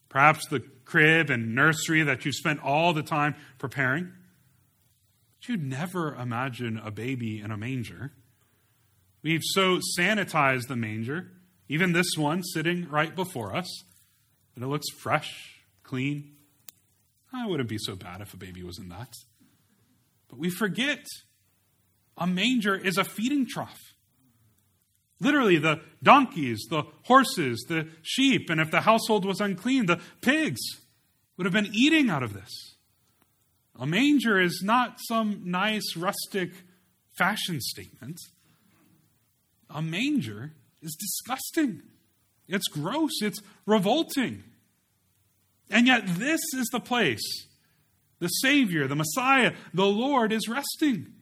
[0.08, 4.12] Perhaps the crib and nursery that you spent all the time preparing.
[5.40, 8.12] But you'd never imagine a baby in a manger.
[9.22, 11.32] We've so sanitized the manger,
[11.68, 13.66] even this one sitting right before us,
[14.54, 16.36] that it looks fresh, clean.
[17.32, 19.12] Ah, I wouldn't be so bad if a baby was in that.
[20.28, 21.04] But we forget
[22.18, 23.85] a manger is a feeding trough.
[25.18, 30.60] Literally, the donkeys, the horses, the sheep, and if the household was unclean, the pigs
[31.36, 32.76] would have been eating out of this.
[33.78, 36.50] A manger is not some nice, rustic
[37.16, 38.18] fashion statement.
[39.70, 40.52] A manger
[40.82, 41.82] is disgusting.
[42.48, 43.22] It's gross.
[43.22, 44.44] It's revolting.
[45.70, 47.46] And yet, this is the place
[48.18, 51.12] the Savior, the Messiah, the Lord is resting.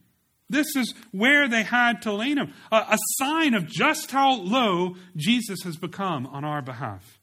[0.50, 4.96] This is where they had to lay him, a, a sign of just how low
[5.16, 7.18] Jesus has become on our behalf.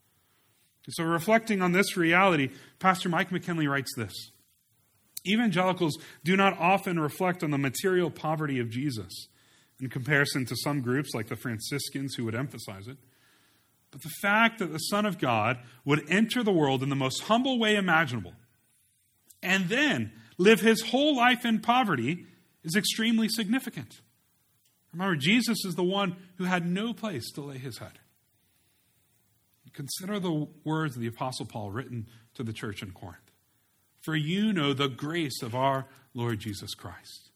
[0.89, 4.31] So, reflecting on this reality, Pastor Mike McKinley writes this
[5.25, 9.27] Evangelicals do not often reflect on the material poverty of Jesus
[9.79, 12.97] in comparison to some groups like the Franciscans who would emphasize it.
[13.91, 17.23] But the fact that the Son of God would enter the world in the most
[17.23, 18.33] humble way imaginable
[19.43, 22.25] and then live his whole life in poverty
[22.63, 24.01] is extremely significant.
[24.93, 27.99] Remember, Jesus is the one who had no place to lay his head.
[29.73, 33.31] Consider the words of the Apostle Paul written to the church in Corinth.
[34.01, 37.29] For you know the grace of our Lord Jesus Christ,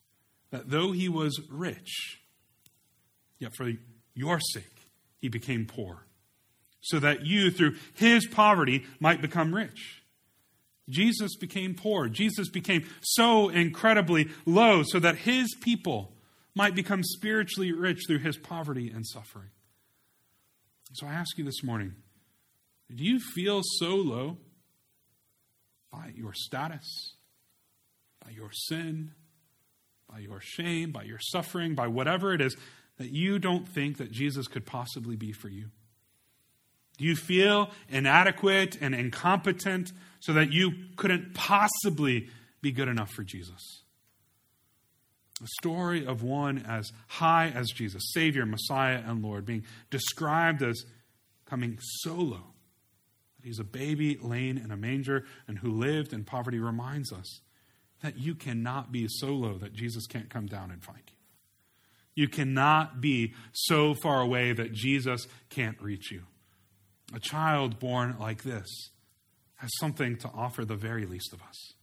[0.52, 2.20] that though he was rich,
[3.40, 3.72] yet for
[4.14, 6.08] your sake he became poor,
[6.82, 10.04] so that you, through his poverty, might become rich.
[10.90, 12.08] Jesus became poor.
[12.10, 16.14] Jesus became so incredibly low so that his people
[16.54, 19.50] might become spiritually rich through his poverty and suffering.
[20.94, 21.94] So I ask you this morning
[22.96, 24.38] do you feel so low
[25.92, 27.16] by your status,
[28.24, 29.14] by your sin,
[30.12, 32.56] by your shame, by your suffering, by whatever it is
[32.98, 35.72] that you don't think that Jesus could possibly be for you?
[36.98, 42.30] Do you feel inadequate and incompetent so that you couldn't possibly
[42.62, 43.84] be good enough for Jesus?
[45.44, 50.86] A story of one as high as Jesus, Savior, Messiah, and Lord, being described as
[51.46, 52.54] coming so low
[53.36, 57.42] that he's a baby laying in a manger and who lived in poverty reminds us
[58.02, 62.24] that you cannot be so low that Jesus can't come down and find you.
[62.24, 66.24] You cannot be so far away that Jesus can't reach you.
[67.14, 68.90] A child born like this
[69.56, 71.74] has something to offer the very least of us.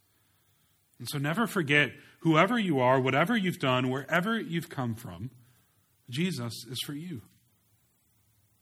[0.99, 5.31] And so never forget whoever you are, whatever you've done, wherever you've come from,
[6.11, 7.23] Jesus is for you.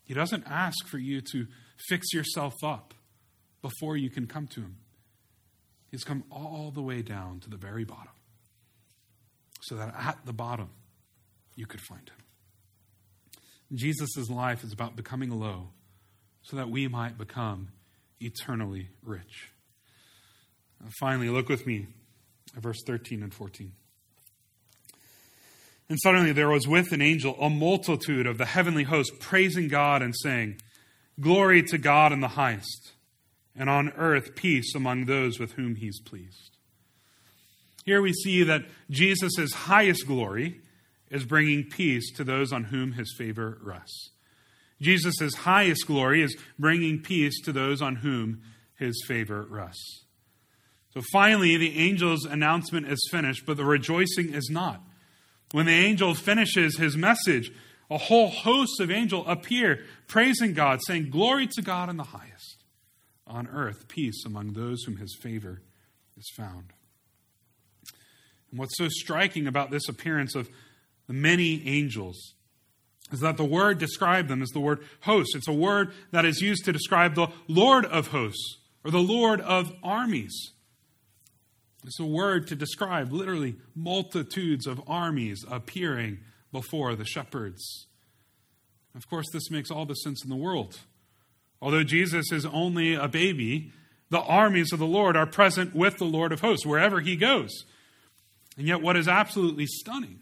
[0.05, 1.47] He doesn't ask for you to
[1.89, 2.95] fix yourself up
[3.63, 4.77] before you can come to Him.
[5.91, 8.13] He's come all the way down to the very bottom
[9.63, 10.71] so that at the bottom
[11.57, 13.77] you could find Him.
[13.77, 15.71] Jesus' life is about becoming low
[16.43, 17.69] so that we might become
[18.21, 19.51] eternally rich.
[20.99, 21.87] finally, look with me
[22.57, 23.73] at verse 13 and 14.
[25.89, 30.03] And suddenly there was with an angel a multitude of the heavenly host praising God
[30.03, 30.61] and saying,
[31.19, 32.93] Glory to God in the highest,
[33.57, 36.57] and on earth peace among those with whom he's pleased.
[37.85, 40.61] Here we see that Jesus' highest glory
[41.11, 44.11] is bringing peace to those on whom his favor rests.
[44.81, 48.43] Jesus' highest glory is bringing peace to those on whom
[48.79, 50.05] his favor rests.
[50.95, 54.83] So finally, the angel's announcement is finished, but the rejoicing is not.
[55.53, 57.53] When the angel finishes his message,
[57.91, 62.65] a whole host of angels appear, praising God, saying, Glory to God in the highest.
[63.27, 65.63] On earth, peace among those whom his favor
[66.17, 66.73] is found.
[68.51, 70.49] And what's so striking about this appearance of
[71.07, 72.35] the many angels
[73.13, 75.31] is that the word described them is the word host.
[75.35, 79.41] It's a word that is used to describe the Lord of hosts or the Lord
[79.41, 80.53] of armies.
[81.85, 86.19] It's a word to describe literally multitudes of armies appearing
[86.53, 87.87] before the shepherds.
[88.95, 90.81] Of course, this makes all the sense in the world.
[91.63, 93.73] Although Jesus is only a baby,
[94.11, 97.65] the armies of the Lord are present with the Lord of hosts wherever he goes.
[98.57, 100.21] And yet, what is absolutely stunning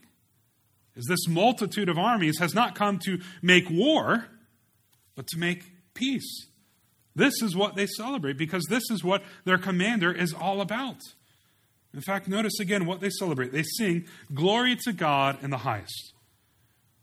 [0.98, 4.26] is this multitude of armies has not come to make war,
[5.14, 5.62] but to make
[5.94, 6.48] peace.
[7.14, 11.00] This is what they celebrate because this is what their commander is all about.
[11.94, 13.52] In fact, notice again what they celebrate.
[13.52, 16.12] They sing, Glory to God in the highest.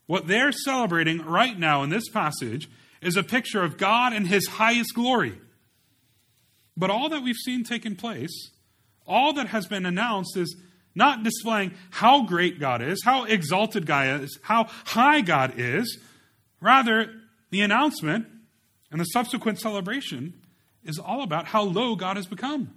[0.08, 2.69] What they're celebrating right now in this passage
[3.01, 5.39] is a picture of God in his highest glory.
[6.77, 8.51] But all that we've seen taking place,
[9.08, 10.55] all that has been announced is
[10.95, 15.99] not displaying how great God is, how exalted God is, how high God is.
[16.62, 17.12] Rather,
[17.51, 18.27] the announcement
[18.91, 20.33] and the subsequent celebration
[20.83, 22.73] is all about how low God has become.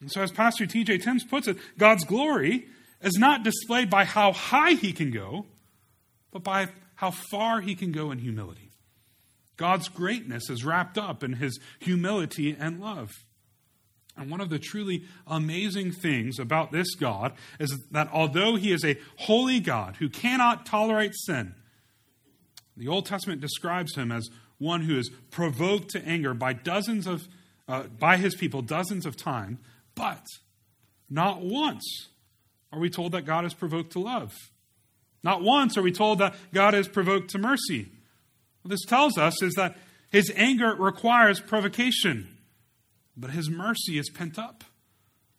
[0.00, 0.98] And so, as Pastor T.J.
[0.98, 2.66] Timms puts it, God's glory
[3.00, 5.46] is not displayed by how high he can go,
[6.32, 8.72] but by how far he can go in humility.
[9.56, 13.10] God's greatness is wrapped up in his humility and love.
[14.16, 18.84] And one of the truly amazing things about this God is that although he is
[18.84, 21.54] a holy God who cannot tolerate sin,
[22.76, 27.28] the Old Testament describes him as one who is provoked to anger by dozens of
[27.68, 29.58] uh, by his people dozens of times
[29.96, 30.22] but
[31.10, 32.08] not once
[32.72, 34.32] are we told that God is provoked to love.
[35.24, 37.88] Not once are we told that God is provoked to mercy.
[38.62, 39.76] What this tells us is that
[40.10, 42.35] His anger requires provocation,
[43.16, 44.64] but his mercy is pent up,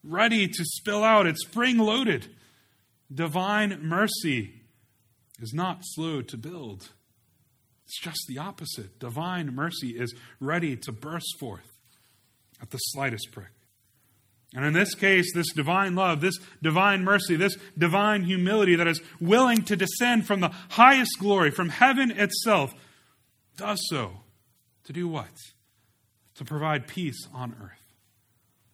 [0.04, 1.28] ready to spill out.
[1.28, 2.28] It's spring loaded.
[3.14, 4.62] Divine mercy
[5.40, 6.90] is not slow to build.
[7.86, 9.00] It's just the opposite.
[9.00, 11.78] Divine mercy is ready to burst forth
[12.62, 13.52] at the slightest prick.
[14.56, 19.02] And in this case, this divine love, this divine mercy, this divine humility that is
[19.20, 22.74] willing to descend from the highest glory, from heaven itself,
[23.58, 24.22] does so
[24.86, 25.32] to do what?
[26.38, 27.94] To provide peace on earth.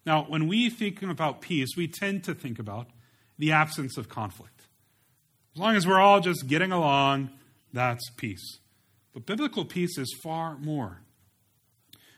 [0.04, 2.88] Now, when we think about peace, we tend to think about
[3.38, 4.66] the absence of conflict.
[5.54, 7.30] As long as we're all just getting along,
[7.72, 8.58] that's peace.
[9.14, 11.00] But biblical peace is far more.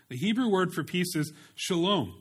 [0.09, 2.15] The Hebrew word for peace is shalom.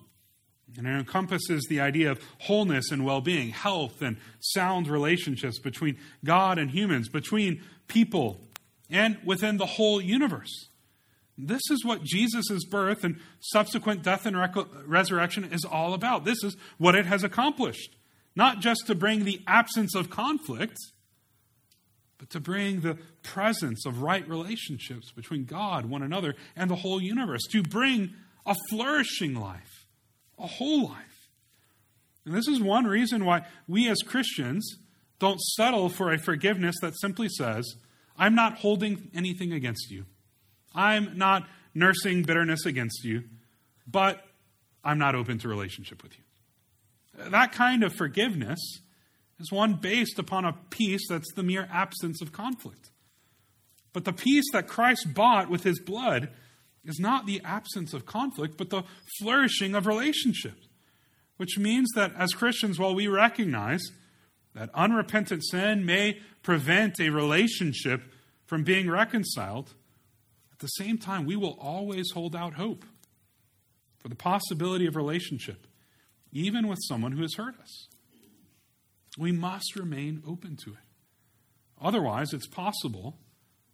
[0.77, 5.97] And it encompasses the idea of wholeness and well being, health and sound relationships between
[6.23, 8.41] God and humans, between people,
[8.89, 10.69] and within the whole universe.
[11.37, 14.55] This is what Jesus' birth and subsequent death and rec-
[14.85, 16.23] resurrection is all about.
[16.23, 17.95] This is what it has accomplished.
[18.35, 20.77] Not just to bring the absence of conflict,
[22.17, 27.01] but to bring the presence of right relationships between God, one another, and the whole
[27.01, 28.13] universe, to bring
[28.45, 29.85] a flourishing life,
[30.39, 31.29] a whole life.
[32.25, 34.77] And this is one reason why we as Christians
[35.19, 37.75] don't settle for a forgiveness that simply says,
[38.17, 40.05] I'm not holding anything against you.
[40.75, 43.23] I'm not nursing bitterness against you,
[43.87, 44.21] but
[44.83, 47.29] I'm not open to relationship with you.
[47.31, 48.59] That kind of forgiveness
[49.39, 52.91] is one based upon a peace that's the mere absence of conflict.
[53.93, 56.29] But the peace that Christ bought with his blood
[56.83, 58.83] is not the absence of conflict, but the
[59.19, 60.67] flourishing of relationships.
[61.37, 63.81] Which means that as Christians, while we recognize
[64.53, 68.03] that unrepentant sin may prevent a relationship
[68.45, 69.73] from being reconciled,
[70.55, 72.85] at the same time, we will always hold out hope
[73.99, 75.67] for the possibility of relationship,
[76.31, 77.89] even with someone who has hurt us.
[79.17, 80.77] We must remain open to it.
[81.81, 83.17] Otherwise, it's possible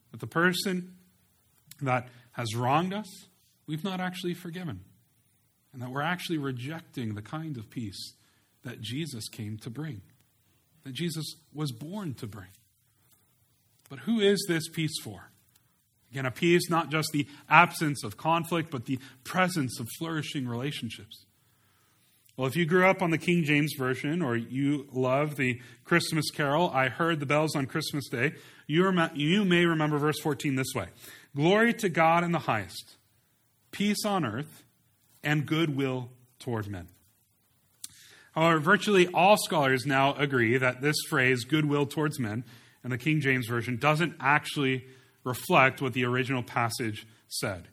[0.09, 0.95] that the person
[1.81, 3.05] that has wronged us,
[3.67, 4.79] we've not actually forgiven.
[5.73, 8.15] And that we're actually rejecting the kind of peace
[8.63, 10.01] that Jesus came to bring,
[10.83, 12.49] that Jesus was born to bring.
[13.87, 15.30] But who is this peace for?
[16.11, 21.25] Again, a peace not just the absence of conflict, but the presence of flourishing relationships.
[22.35, 26.29] Well, if you grew up on the King James Version or you love the Christmas
[26.31, 28.33] carol, I heard the bells on Christmas Day,
[28.67, 30.87] you, rem- you may remember verse 14 this way
[31.35, 32.95] Glory to God in the highest,
[33.71, 34.63] peace on earth,
[35.23, 36.09] and goodwill
[36.39, 36.87] toward men.
[38.33, 42.43] However, virtually all scholars now agree that this phrase, goodwill towards men,
[42.83, 44.85] in the King James Version, doesn't actually
[45.23, 47.67] reflect what the original passage said.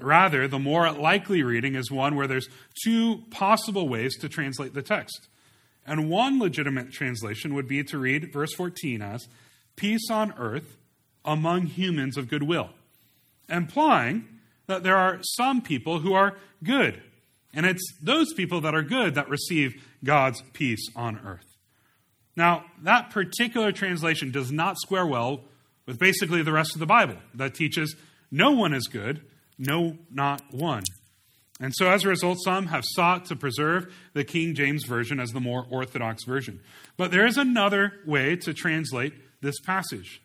[0.00, 2.48] Rather, the more likely reading is one where there's
[2.84, 5.28] two possible ways to translate the text.
[5.86, 9.26] And one legitimate translation would be to read verse 14 as
[9.76, 10.76] peace on earth
[11.24, 12.70] among humans of goodwill,
[13.48, 14.26] implying
[14.66, 17.02] that there are some people who are good.
[17.52, 21.44] And it's those people that are good that receive God's peace on earth.
[22.36, 25.40] Now, that particular translation does not square well
[25.90, 27.96] with basically the rest of the Bible that teaches
[28.30, 29.22] no one is good
[29.60, 30.84] no, not one.
[31.60, 35.32] And so, as a result, some have sought to preserve the King James Version as
[35.32, 36.60] the more orthodox version.
[36.96, 39.12] But there is another way to translate
[39.42, 40.22] this passage.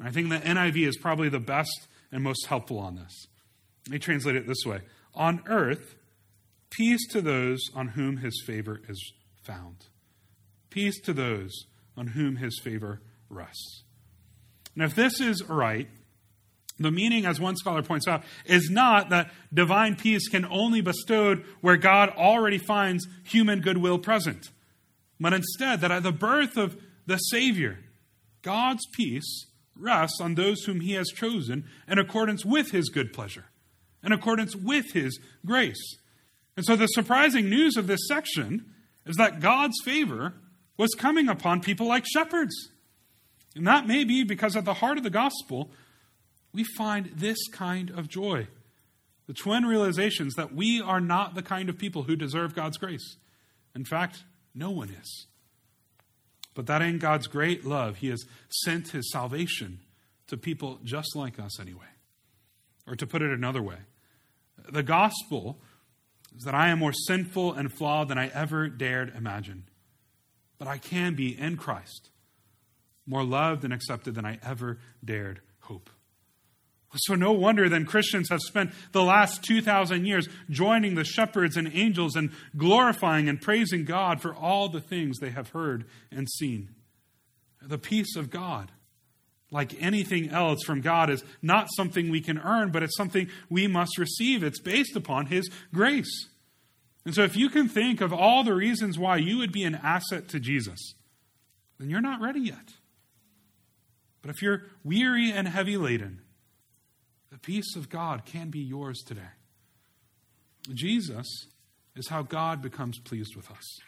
[0.00, 3.26] I think the NIV is probably the best and most helpful on this.
[3.90, 4.80] They translate it this way
[5.14, 5.96] On earth,
[6.70, 9.12] peace to those on whom his favor is
[9.42, 9.84] found.
[10.70, 11.52] Peace to those
[11.94, 13.82] on whom his favor rests.
[14.78, 15.88] And if this is right,
[16.78, 20.92] the meaning, as one scholar points out, is not that divine peace can only be
[20.92, 24.50] bestowed where God already finds human goodwill present,
[25.18, 27.80] but instead that at the birth of the Savior,
[28.42, 33.46] God's peace rests on those whom He has chosen in accordance with His good pleasure,
[34.04, 35.96] in accordance with His grace.
[36.56, 38.64] And so the surprising news of this section
[39.06, 40.34] is that God's favor
[40.76, 42.54] was coming upon people like shepherds.
[43.58, 45.70] And that may be because at the heart of the gospel,
[46.52, 48.46] we find this kind of joy.
[49.26, 53.16] The twin realizations that we are not the kind of people who deserve God's grace.
[53.74, 54.22] In fact,
[54.54, 55.26] no one is.
[56.54, 59.80] But that in God's great love, He has sent His salvation
[60.28, 61.90] to people just like us anyway.
[62.86, 63.78] Or to put it another way,
[64.70, 65.58] the gospel
[66.36, 69.64] is that I am more sinful and flawed than I ever dared imagine.
[70.58, 72.10] But I can be in Christ,
[73.08, 75.90] more loved and accepted than I ever dared hope.
[76.94, 81.70] So, no wonder then Christians have spent the last 2,000 years joining the shepherds and
[81.74, 86.70] angels and glorifying and praising God for all the things they have heard and seen.
[87.60, 88.72] The peace of God,
[89.50, 93.66] like anything else from God, is not something we can earn, but it's something we
[93.66, 94.42] must receive.
[94.42, 96.28] It's based upon His grace.
[97.04, 99.74] And so, if you can think of all the reasons why you would be an
[99.74, 100.94] asset to Jesus,
[101.78, 102.77] then you're not ready yet.
[104.22, 106.20] But if you're weary and heavy laden,
[107.30, 109.30] the peace of God can be yours today.
[110.74, 111.26] Jesus
[111.96, 113.78] is how God becomes pleased with us.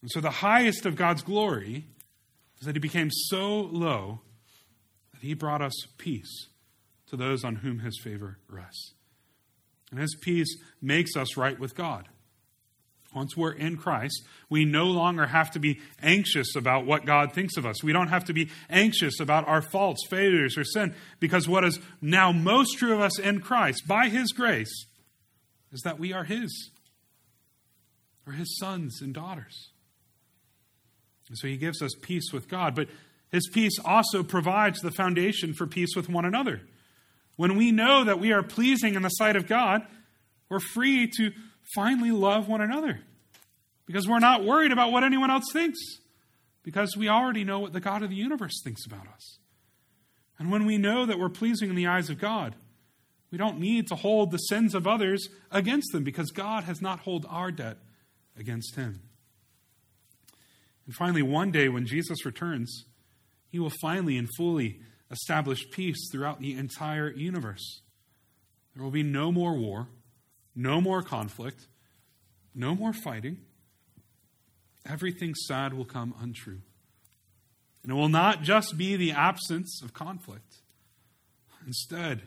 [0.00, 1.86] And so the highest of God's glory
[2.60, 4.20] is that he became so low
[5.12, 6.48] that he brought us peace
[7.08, 8.94] to those on whom his favor rests.
[9.90, 12.08] And his peace makes us right with God.
[13.14, 17.56] Once we're in Christ, we no longer have to be anxious about what God thinks
[17.56, 17.82] of us.
[17.82, 21.78] We don't have to be anxious about our faults, failures, or sin, because what is
[22.00, 24.86] now most true of us in Christ, by His grace,
[25.72, 26.70] is that we are His.
[28.26, 29.70] We're His sons and daughters.
[31.28, 32.88] And so He gives us peace with God, but
[33.30, 36.62] His peace also provides the foundation for peace with one another.
[37.36, 39.82] When we know that we are pleasing in the sight of God,
[40.48, 41.32] we're free to
[41.74, 43.00] finally love one another
[43.86, 45.78] because we're not worried about what anyone else thinks
[46.62, 49.38] because we already know what the God of the universe thinks about us.
[50.38, 52.54] And when we know that we're pleasing in the eyes of God,
[53.30, 57.00] we don't need to hold the sins of others against them because God has not
[57.00, 57.78] held our debt
[58.36, 59.00] against him.
[60.86, 62.84] And finally, one day when Jesus returns,
[63.48, 67.82] he will finally and fully establish peace throughout the entire universe.
[68.74, 69.88] There will be no more war,
[70.54, 71.66] no more conflict,
[72.54, 73.38] no more fighting.
[74.86, 76.60] Everything sad will come untrue.
[77.82, 80.56] And it will not just be the absence of conflict.
[81.66, 82.22] Instead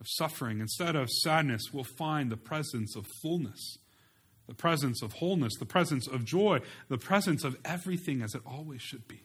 [0.00, 3.78] of suffering, instead of sadness, we'll find the presence of fullness,
[4.46, 8.82] the presence of wholeness, the presence of joy, the presence of everything as it always
[8.82, 9.22] should be.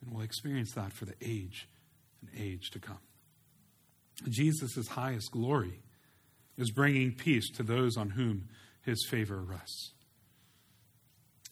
[0.00, 1.68] And we'll experience that for the age
[2.20, 2.98] and age to come.
[4.28, 5.83] Jesus' highest glory
[6.56, 8.48] is bringing peace to those on whom
[8.82, 9.92] his favor rests.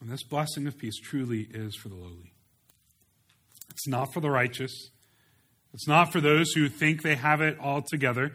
[0.01, 2.33] And this blessing of peace truly is for the lowly.
[3.71, 4.91] It's not for the righteous.
[5.73, 8.33] It's not for those who think they have it all together.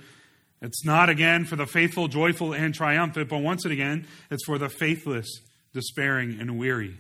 [0.62, 4.70] It's not, again, for the faithful, joyful, and triumphant, but once again, it's for the
[4.70, 5.28] faithless,
[5.74, 6.98] despairing, and weary.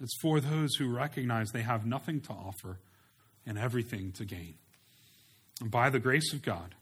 [0.00, 2.78] It's for those who recognize they have nothing to offer
[3.46, 4.54] and everything to gain.
[5.60, 6.74] And by the grace of God,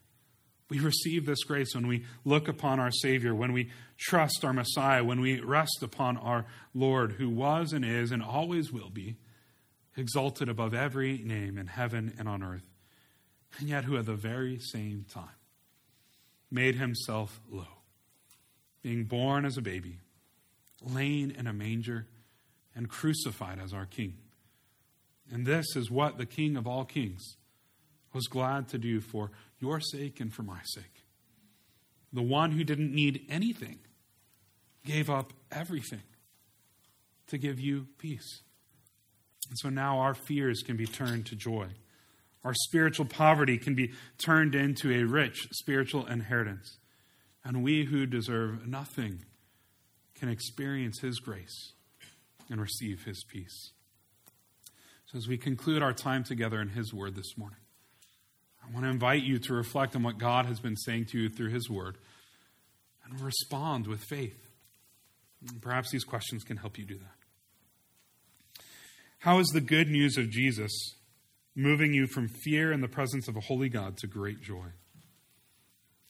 [0.70, 5.02] we receive this grace when we look upon our Savior, when we trust our Messiah,
[5.02, 9.16] when we rest upon our Lord, who was and is and always will be
[9.96, 12.64] exalted above every name in heaven and on earth,
[13.58, 15.28] and yet who at the very same time
[16.52, 17.66] made himself low,
[18.80, 19.98] being born as a baby,
[20.80, 22.06] lain in a manger,
[22.76, 24.16] and crucified as our King.
[25.32, 27.36] And this is what the King of all kings
[28.12, 29.30] was glad to do for
[29.61, 31.04] your sake and for my sake.
[32.12, 33.78] The one who didn't need anything
[34.84, 36.02] gave up everything
[37.28, 38.42] to give you peace.
[39.48, 41.68] And so now our fears can be turned to joy.
[42.42, 46.78] Our spiritual poverty can be turned into a rich spiritual inheritance.
[47.44, 49.24] And we who deserve nothing
[50.14, 51.72] can experience His grace
[52.50, 53.72] and receive His peace.
[55.06, 57.58] So, as we conclude our time together in His Word this morning,
[58.70, 61.28] I want to invite you to reflect on what God has been saying to you
[61.28, 61.98] through His Word
[63.04, 64.46] and respond with faith.
[65.60, 68.62] Perhaps these questions can help you do that.
[69.18, 70.70] How is the good news of Jesus
[71.56, 74.66] moving you from fear in the presence of a holy God to great joy?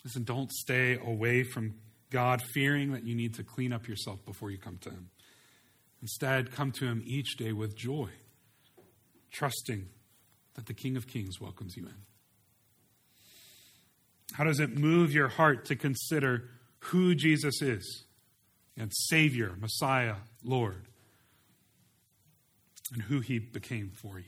[0.04, 1.74] Listen, don't stay away from
[2.10, 5.08] God fearing that you need to clean up yourself before you come to Him.
[6.02, 8.10] Instead, come to Him each day with joy,
[9.32, 9.88] trusting
[10.54, 12.09] that the King of Kings welcomes you in.
[14.34, 16.48] How does it move your heart to consider
[16.80, 18.04] who Jesus is
[18.76, 20.86] and Savior, Messiah, Lord,
[22.92, 24.24] and who He became for you?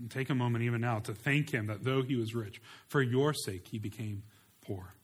[0.00, 3.02] And take a moment even now to thank Him that though He was rich, for
[3.02, 4.22] your sake He became
[4.64, 4.94] poor.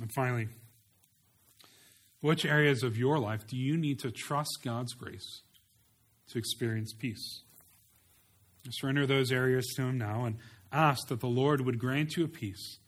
[0.00, 0.48] And finally,
[2.20, 5.42] which areas of your life do you need to trust God's grace
[6.30, 7.42] to experience peace?
[8.70, 10.36] Surrender those areas to Him now and
[10.72, 12.78] ask that the Lord would grant you a peace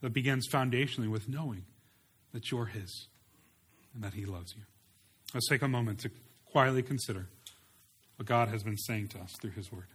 [0.00, 1.64] that begins foundationally with knowing
[2.32, 3.08] that you're His
[3.94, 4.62] and that He loves you.
[5.34, 6.10] Let's take a moment to
[6.46, 7.28] quietly consider
[8.16, 9.88] what God has been saying to us through His Word.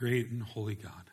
[0.00, 1.10] Great and holy God.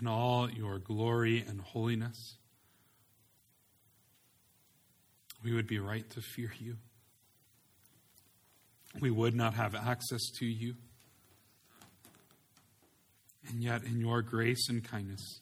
[0.00, 2.36] In all your glory and holiness,
[5.42, 6.76] we would be right to fear you.
[9.00, 10.74] We would not have access to you.
[13.48, 15.40] And yet, in your grace and kindness,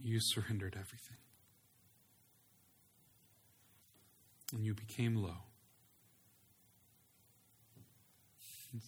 [0.00, 1.16] you surrendered everything.
[4.52, 5.53] And you became low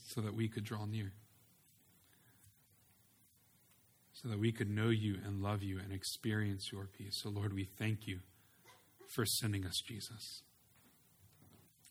[0.07, 1.12] so that we could draw near,
[4.12, 7.20] so that we could know you and love you and experience your peace.
[7.22, 8.20] So, Lord, we thank you
[9.14, 10.43] for sending us Jesus.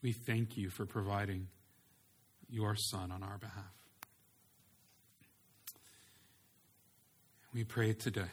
[0.01, 1.47] We thank you for providing
[2.49, 3.73] your Son on our behalf.
[7.53, 8.31] We pray today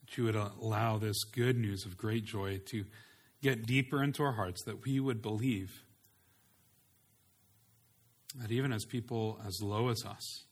[0.00, 2.84] that you would allow this good news of great joy to
[3.42, 5.84] get deeper into our hearts, that we would believe
[8.34, 10.44] that even as people as low as us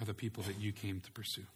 [0.00, 1.46] are the people that you came to pursue.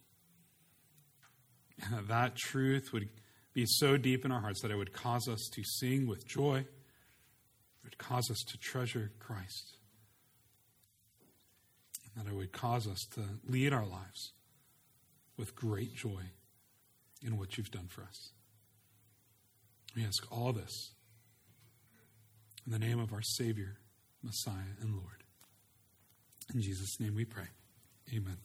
[1.91, 3.09] That, that truth would
[3.55, 6.59] be so deep in our hearts that it would cause us to sing with joy,
[6.59, 9.77] it would cause us to treasure Christ,
[12.17, 14.33] and that it would cause us to lead our lives
[15.37, 16.23] with great joy
[17.23, 18.33] in what you've done for us.
[19.95, 20.92] We ask all this
[22.67, 23.79] in the name of our Savior,
[24.23, 25.25] Messiah, and Lord.
[26.55, 27.49] In Jesus' name we pray.
[28.15, 28.37] Amen.